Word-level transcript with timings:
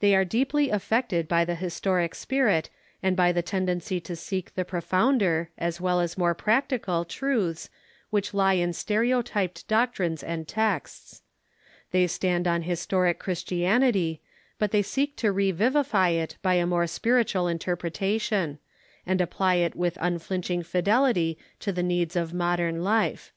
They 0.00 0.14
are 0.16 0.24
deeply 0.24 0.70
affected 0.70 1.28
by 1.28 1.44
the 1.44 1.54
historic 1.54 2.14
spirit 2.14 2.70
and 3.02 3.14
by 3.14 3.32
the 3.32 3.42
tendency 3.42 4.00
to 4.00 4.16
seek 4.16 4.54
the 4.54 4.64
profounder 4.64 5.50
as 5.58 5.78
well 5.78 6.00
as 6.00 6.16
more 6.16 6.34
practical 6.34 7.04
truths 7.04 7.68
which 8.08 8.32
lie 8.32 8.54
iu 8.54 8.72
stereotyped 8.72 9.68
doctrines 9.68 10.22
and 10.22 10.48
texts. 10.48 11.20
They 11.90 12.06
stand 12.06 12.48
on 12.48 12.62
historic 12.62 13.18
Christianity, 13.18 14.22
but 14.58 14.70
they 14.70 14.80
seek 14.80 15.16
to 15.16 15.32
revivify 15.32 16.16
it 16.16 16.38
by 16.40 16.54
a 16.54 16.66
more 16.66 16.84
s})iritual 16.86 17.50
interpretation, 17.50 18.60
and 19.04 19.20
apply 19.20 19.56
it 19.56 19.76
witli 19.76 19.98
unflinching 20.00 20.62
fidelity 20.62 21.36
to 21.60 21.72
the 21.72 21.82
needs 21.82 22.16
of 22.16 22.32
modern 22.32 22.82
life. 22.82 23.34